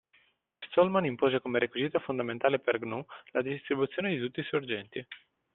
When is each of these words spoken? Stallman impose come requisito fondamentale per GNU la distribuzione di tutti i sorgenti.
Stallman 0.67 1.05
impose 1.05 1.39
come 1.41 1.59
requisito 1.59 1.99
fondamentale 1.99 2.57
per 2.57 2.79
GNU 2.81 3.05
la 3.33 3.43
distribuzione 3.43 4.09
di 4.09 4.19
tutti 4.19 4.39
i 4.39 4.43
sorgenti. 4.45 5.05